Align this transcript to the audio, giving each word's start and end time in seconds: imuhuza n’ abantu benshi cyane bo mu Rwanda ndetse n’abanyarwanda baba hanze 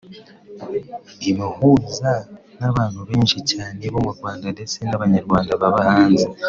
imuhuza 1.29 2.11
n’ 2.59 2.61
abantu 2.69 2.99
benshi 3.09 3.37
cyane 3.51 3.83
bo 3.93 3.99
mu 4.05 4.11
Rwanda 4.17 4.45
ndetse 4.55 4.77
n’abanyarwanda 4.89 5.51
baba 5.61 5.81
hanze 5.89 6.25